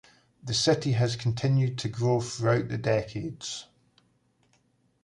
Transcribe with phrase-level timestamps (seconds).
[0.43, 3.67] The city has continued to grow throughout the decades.